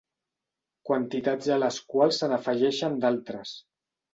Quantitats 0.89 1.51
a 1.55 1.59
les 1.65 1.79
quals 1.93 2.23
se 2.23 2.33
n'afegeixen 2.33 2.99
d'altres. 3.05 3.57